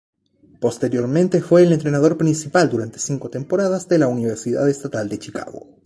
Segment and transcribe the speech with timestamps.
[0.59, 5.77] Posteriormente fue el entrenador principal durante cinco temporadas de la Universidad Estatal de Chicago.